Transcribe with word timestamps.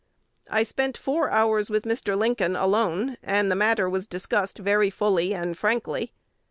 I 0.49 0.63
spent 0.63 0.97
four 0.97 1.29
hours 1.29 1.69
with 1.69 1.83
Mr. 1.83 2.17
Lincoln 2.17 2.55
alone; 2.55 3.17
and 3.21 3.51
the 3.51 3.55
matter 3.55 3.87
was 3.87 4.07
discussed 4.07 4.57
very 4.57 4.89
fully 4.89 5.31
and 5.31 5.55
frankly. 5.55 6.11